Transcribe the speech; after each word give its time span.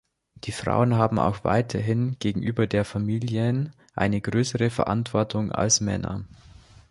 Die 0.45 0.51
Frauen 0.51 0.95
haben 0.95 1.19
auch 1.19 1.43
weiterhin 1.43 2.17
gegenüber 2.17 2.65
der 2.65 2.85
Familien 2.85 3.71
eine 3.93 4.19
größere 4.19 4.71
Verantwortung 4.71 5.51
als 5.51 5.79
Männer. 5.79 6.25